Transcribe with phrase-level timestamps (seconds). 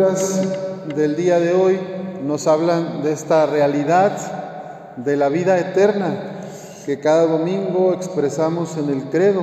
[0.00, 1.78] del día de hoy
[2.24, 6.38] nos hablan de esta realidad de la vida eterna
[6.86, 9.42] que cada domingo expresamos en el credo.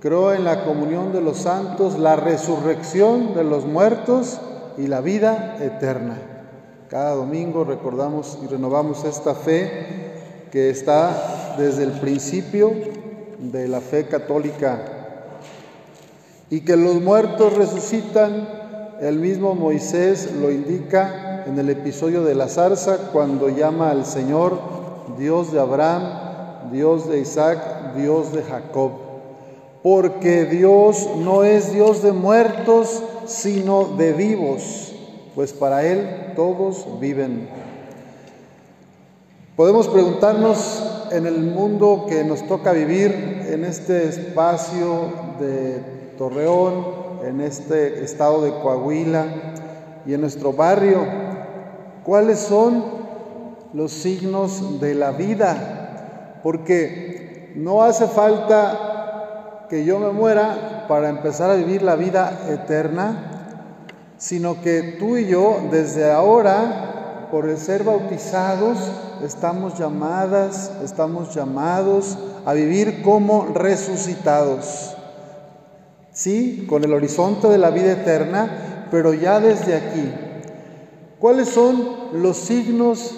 [0.00, 4.40] Creo en la comunión de los santos, la resurrección de los muertos
[4.76, 6.18] y la vida eterna.
[6.88, 12.72] Cada domingo recordamos y renovamos esta fe que está desde el principio
[13.38, 14.82] de la fe católica
[16.50, 18.58] y que los muertos resucitan
[19.00, 24.58] el mismo Moisés lo indica en el episodio de la zarza cuando llama al Señor
[25.16, 28.92] Dios de Abraham, Dios de Isaac, Dios de Jacob.
[29.82, 34.92] Porque Dios no es Dios de muertos, sino de vivos,
[35.34, 37.48] pues para Él todos viven.
[39.56, 45.80] Podemos preguntarnos en el mundo que nos toca vivir, en este espacio de
[46.18, 49.26] Torreón, en este estado de Coahuila
[50.06, 51.06] y en nuestro barrio,
[52.02, 52.82] cuáles son
[53.74, 61.50] los signos de la vida, porque no hace falta que yo me muera para empezar
[61.50, 67.84] a vivir la vida eterna, sino que tú y yo desde ahora, por el ser
[67.84, 68.78] bautizados,
[69.22, 74.94] estamos llamadas, estamos llamados a vivir como resucitados
[76.18, 80.12] sí, con el horizonte de la vida eterna, pero ya desde aquí.
[81.20, 81.80] ¿Cuáles son
[82.12, 83.14] los signos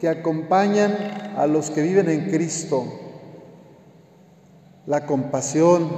[0.00, 0.94] que acompañan
[1.38, 2.84] a los que viven en Cristo?
[4.86, 5.88] La compasión,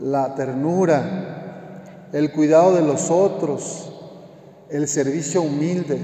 [0.00, 3.92] la ternura, el cuidado de los otros,
[4.68, 6.00] el servicio humilde.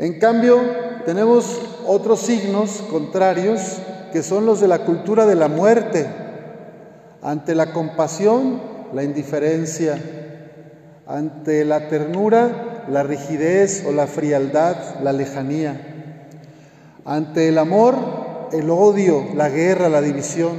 [0.00, 0.58] En cambio,
[1.04, 3.78] tenemos otros signos contrarios
[4.12, 6.25] que son los de la cultura de la muerte
[7.26, 10.00] ante la compasión, la indiferencia.
[11.08, 16.22] Ante la ternura, la rigidez o la frialdad, la lejanía.
[17.04, 17.96] Ante el amor,
[18.52, 20.52] el odio, la guerra, la división.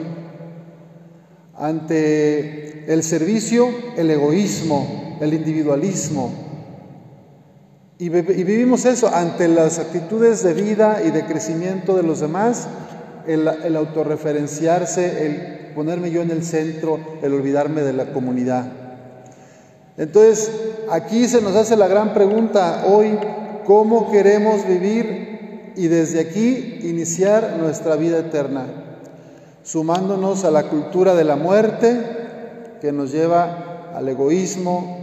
[1.55, 6.33] Ante el servicio, el egoísmo, el individualismo.
[7.97, 12.67] Y, vivimos eso ante las actitudes de vida y de crecimiento de los demás,
[13.25, 18.65] el, el autorreferenciarse, el ponerme yo en el centro, el olvidarme de la comunidad.
[19.95, 20.51] Entonces,
[20.89, 23.15] aquí se nos hace la gran pregunta hoy,
[23.63, 28.65] ¿cómo queremos vivir y desde aquí iniciar nuestra vida eterna?
[29.61, 32.01] Sumándonos a la cultura de la muerte
[32.81, 34.97] que nos lleva al egoísmo,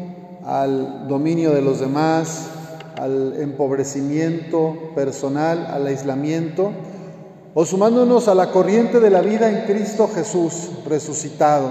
[0.44, 2.48] al dominio de los demás,
[3.00, 6.72] al empobrecimiento personal, al aislamiento
[7.54, 11.70] o sumándonos a la corriente de la vida en Cristo Jesús resucitado,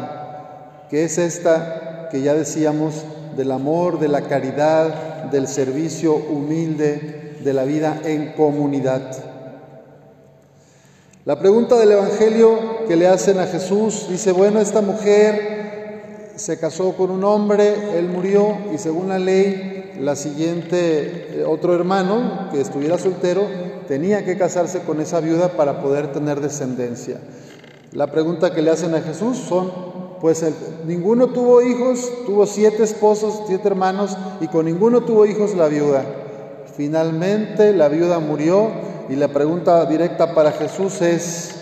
[0.89, 3.03] que es esta que ya decíamos
[3.35, 9.11] del amor, de la caridad, del servicio humilde, de la vida en comunidad.
[11.25, 16.95] La pregunta del Evangelio que le hacen a Jesús dice, bueno, esta mujer se casó
[16.95, 22.61] con un hombre, él murió y según la ley, la siguiente, eh, otro hermano que
[22.61, 23.45] estuviera soltero,
[23.87, 27.17] tenía que casarse con esa viuda para poder tener descendencia.
[27.91, 29.71] La pregunta que le hacen a Jesús son,
[30.19, 30.43] pues
[30.85, 36.03] ninguno tuvo hijos, tuvo siete esposos, siete hermanos, y con ninguno tuvo hijos la viuda.
[36.75, 38.69] Finalmente la viuda murió
[39.09, 41.55] y la pregunta directa para Jesús es,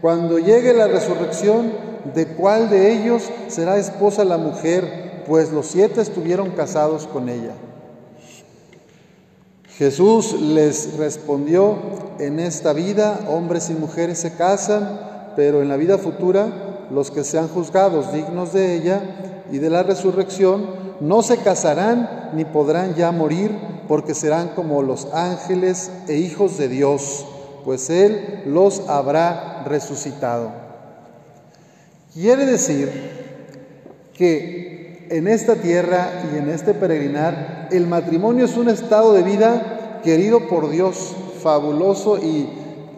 [0.00, 1.72] cuando llegue la resurrección,
[2.14, 5.22] ¿de cuál de ellos será esposa la mujer?
[5.26, 7.52] Pues los siete estuvieron casados con ella.
[9.78, 11.76] Jesús les respondió,
[12.18, 17.22] en esta vida hombres y mujeres se casan, pero en la vida futura los que
[17.22, 19.00] sean juzgados dignos de ella
[19.52, 20.66] y de la resurrección
[20.98, 23.56] no se casarán ni podrán ya morir,
[23.86, 27.24] porque serán como los ángeles e hijos de Dios,
[27.64, 30.50] pues Él los habrá resucitado.
[32.12, 32.90] Quiere decir
[34.12, 34.77] que
[35.10, 40.48] en esta tierra y en este peregrinar, el matrimonio es un estado de vida querido
[40.48, 42.48] por Dios, fabuloso y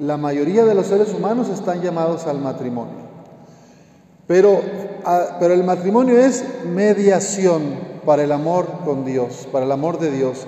[0.00, 3.10] la mayoría de los seres humanos están llamados al matrimonio.
[4.26, 4.60] Pero,
[5.38, 10.46] pero el matrimonio es mediación para el amor con Dios, para el amor de Dios.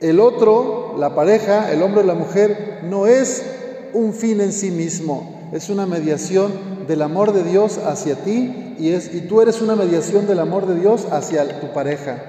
[0.00, 3.44] El otro, la pareja, el hombre o la mujer, no es
[3.92, 6.52] un fin en sí mismo, es una mediación
[6.86, 10.66] del amor de Dios hacia ti y, es, y tú eres una mediación del amor
[10.66, 12.22] de Dios hacia tu pareja.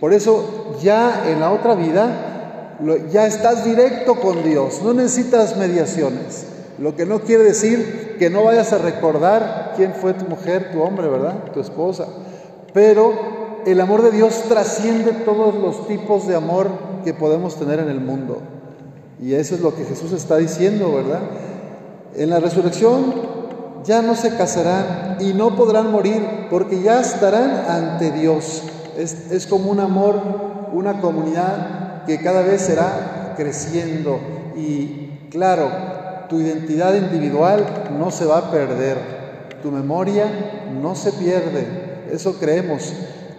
[0.00, 2.76] Por eso ya en la otra vida
[3.12, 6.46] ya estás directo con Dios, no necesitas mediaciones.
[6.78, 10.82] Lo que no quiere decir que no vayas a recordar quién fue tu mujer, tu
[10.82, 11.52] hombre, ¿verdad?
[11.52, 12.06] Tu esposa.
[12.72, 16.68] pero el amor de Dios trasciende todos los tipos de amor
[17.04, 18.38] que podemos tener en el mundo.
[19.20, 21.20] Y eso es lo que Jesús está diciendo, ¿verdad?
[22.14, 23.14] En la resurrección
[23.84, 28.62] ya no se casarán y no podrán morir porque ya estarán ante Dios.
[28.96, 30.20] Es, es como un amor,
[30.72, 34.18] una comunidad que cada vez será creciendo.
[34.56, 35.70] Y claro,
[36.28, 37.64] tu identidad individual
[37.98, 38.98] no se va a perder,
[39.62, 40.26] tu memoria
[40.80, 41.66] no se pierde,
[42.10, 42.92] eso creemos.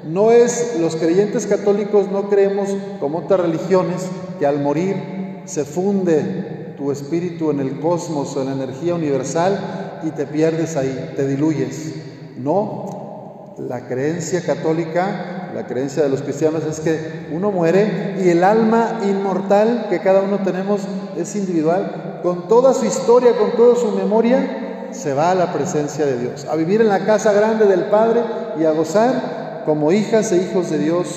[0.03, 4.07] No es, los creyentes católicos no creemos como otras religiones
[4.39, 10.01] que al morir se funde tu espíritu en el cosmos o en la energía universal
[10.03, 11.93] y te pierdes ahí, te diluyes.
[12.37, 18.43] No, la creencia católica, la creencia de los cristianos es que uno muere y el
[18.43, 20.81] alma inmortal que cada uno tenemos
[21.17, 26.05] es individual, con toda su historia, con toda su memoria, se va a la presencia
[26.05, 28.23] de Dios, a vivir en la casa grande del Padre
[28.59, 31.07] y a gozar como hijas e hijos de Dios,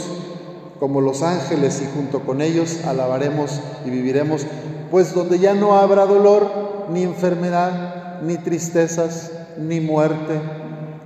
[0.78, 4.46] como los ángeles, y junto con ellos alabaremos y viviremos,
[4.90, 10.40] pues donde ya no habrá dolor, ni enfermedad, ni tristezas, ni muerte,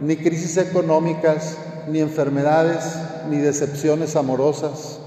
[0.00, 1.56] ni crisis económicas,
[1.88, 2.85] ni enfermedades,
[3.29, 4.99] ni decepciones amorosas.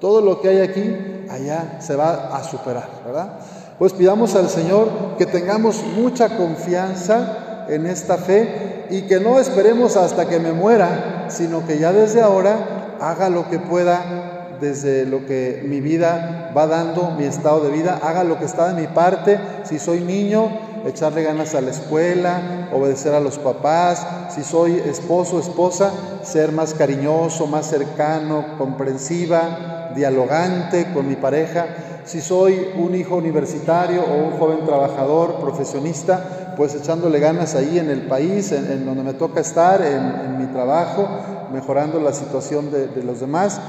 [0.00, 3.38] Todo lo que hay aquí, allá se va a superar, ¿verdad?
[3.78, 4.88] Pues pidamos al Señor
[5.18, 11.26] que tengamos mucha confianza en esta fe y que no esperemos hasta que me muera,
[11.28, 16.66] sino que ya desde ahora haga lo que pueda desde lo que mi vida va
[16.66, 20.50] dando, mi estado de vida, haga lo que está de mi parte, si soy niño,
[20.86, 25.92] echarle ganas a la escuela, obedecer a los papás, si soy esposo, esposa,
[26.22, 31.66] ser más cariñoso, más cercano, comprensiva, dialogante con mi pareja,
[32.04, 37.90] si soy un hijo universitario o un joven trabajador, profesionista, pues echándole ganas ahí en
[37.90, 41.06] el país, en, donde me toca estar, en, mi trabajo,
[41.52, 43.60] mejorando la situación de, de los demás.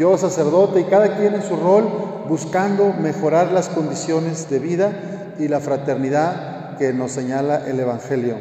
[0.00, 1.86] Yo sacerdote y cada quien en su rol,
[2.26, 8.36] buscando mejorar las condiciones de vida y la fraternidad que nos señala el Evangelio.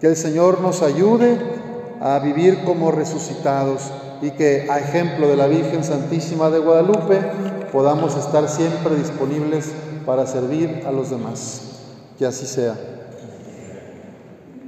[0.00, 1.36] Que el Señor nos ayude
[2.00, 3.92] a vivir como resucitados
[4.22, 7.20] y que a ejemplo de la Virgen Santísima de Guadalupe
[7.70, 9.72] podamos estar siempre disponibles
[10.06, 11.60] para servir a los demás.
[12.18, 12.93] Que así sea.